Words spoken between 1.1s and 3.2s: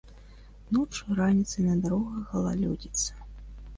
і раніцай на дарогах галалёдзіца.